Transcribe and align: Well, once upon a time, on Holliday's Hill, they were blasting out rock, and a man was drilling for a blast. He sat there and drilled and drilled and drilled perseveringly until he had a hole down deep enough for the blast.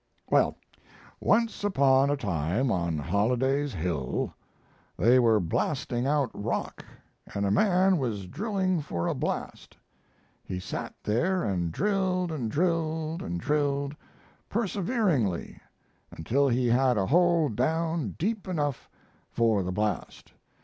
Well, 0.31 0.55
once 1.19 1.63
upon 1.63 2.09
a 2.09 2.17
time, 2.17 2.71
on 2.71 2.97
Holliday's 2.97 3.71
Hill, 3.71 4.33
they 4.97 5.19
were 5.19 5.39
blasting 5.39 6.07
out 6.07 6.31
rock, 6.33 6.83
and 7.35 7.45
a 7.45 7.51
man 7.51 7.99
was 7.99 8.25
drilling 8.25 8.81
for 8.81 9.05
a 9.05 9.13
blast. 9.13 9.77
He 10.43 10.59
sat 10.59 10.95
there 11.03 11.43
and 11.43 11.71
drilled 11.71 12.31
and 12.31 12.49
drilled 12.49 13.21
and 13.21 13.39
drilled 13.39 13.95
perseveringly 14.49 15.59
until 16.09 16.49
he 16.49 16.65
had 16.69 16.97
a 16.97 17.05
hole 17.05 17.47
down 17.49 18.15
deep 18.17 18.47
enough 18.47 18.89
for 19.29 19.61
the 19.61 19.71
blast. 19.71 20.33